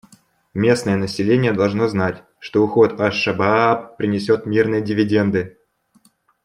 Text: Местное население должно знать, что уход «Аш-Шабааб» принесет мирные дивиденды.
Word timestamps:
Местное 0.55 0.95
население 0.97 1.53
должно 1.53 1.87
знать, 1.87 2.23
что 2.39 2.63
уход 2.63 2.99
«Аш-Шабааб» 2.99 3.97
принесет 3.97 4.47
мирные 4.47 4.81
дивиденды. 4.81 5.59